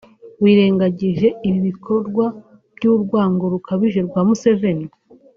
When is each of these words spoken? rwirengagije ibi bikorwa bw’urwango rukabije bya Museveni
rwirengagije 0.39 1.27
ibi 1.47 1.59
bikorwa 1.67 2.25
bw’urwango 2.75 3.43
rukabije 3.53 3.99
bya 4.09 4.21
Museveni 4.27 4.87